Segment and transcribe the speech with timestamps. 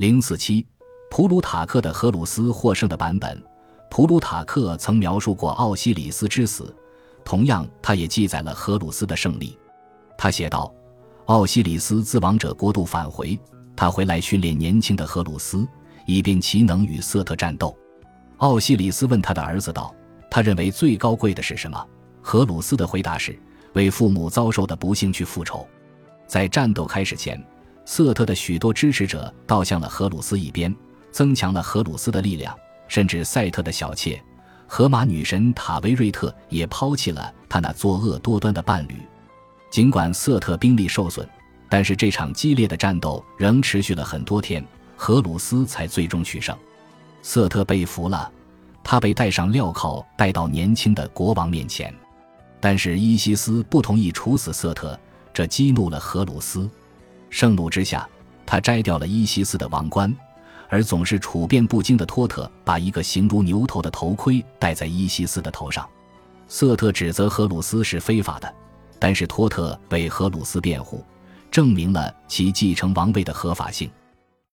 [0.00, 0.66] 零四七，
[1.10, 3.38] 普鲁塔克的荷鲁斯获胜的版本。
[3.90, 6.74] 普鲁塔克曾描述过奥西里斯之死，
[7.22, 9.58] 同样，他也记载了荷鲁斯的胜利。
[10.16, 10.72] 他写道
[11.28, 13.38] ：“奥西里斯自王者国度返回，
[13.76, 15.68] 他回来训练年轻的荷鲁斯，
[16.06, 17.76] 以便其能与瑟特战斗。”
[18.38, 19.94] 奥西里斯问他的儿子道
[20.30, 21.86] ：“他认为最高贵的是什么？”
[22.22, 23.38] 荷鲁斯的回答是
[23.76, 25.68] ：“为父母遭受的不幸去复仇。”
[26.26, 27.38] 在战斗开始前，
[27.84, 30.74] 瑟特的许多支持者倒向了荷鲁斯一边，
[31.10, 32.56] 增强了荷鲁斯的力量。
[32.88, 34.20] 甚至赛特的小妾
[34.66, 38.96] 荷马女神塔维瑞特也抛弃了他那作恶多端的伴侣。
[39.70, 41.24] 尽管瑟特兵力受损，
[41.68, 46.56] 但是这场激烈的战斗仍持续了很多天，荷鲁斯才最终取胜。
[47.22, 48.28] 瑟特被俘了，
[48.82, 51.94] 他被戴上镣铐带到年轻的国王面前，
[52.58, 54.98] 但是伊西斯不同意处死瑟特，
[55.32, 56.68] 这激怒了荷鲁斯。
[57.30, 58.06] 盛怒之下，
[58.44, 60.14] 他摘掉了伊西斯的王冠。
[60.72, 65.84] 而总是处变不惊的托特把一个形如牛头的头盔戴在伊西斯的头上，
[66.46, 68.54] 瑟特指责荷鲁斯是非法的，
[68.98, 71.04] 但是托特为荷鲁斯辩护，
[71.50, 73.90] 证明了其继承王位的合法性。